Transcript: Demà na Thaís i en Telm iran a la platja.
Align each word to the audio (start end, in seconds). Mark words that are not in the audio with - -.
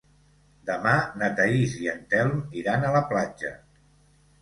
Demà 0.69 0.93
na 1.19 1.29
Thaís 1.41 1.77
i 1.83 1.91
en 1.93 2.03
Telm 2.17 2.43
iran 2.65 2.91
a 2.91 2.97
la 2.99 3.07
platja. 3.15 3.57